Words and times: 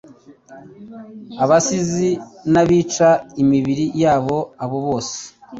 abasinzi, 1.43 2.09
n’abica 2.51 3.09
imibiri 3.41 3.85
yabo, 4.01 4.37
abo 4.63 4.77
bose 4.85 5.17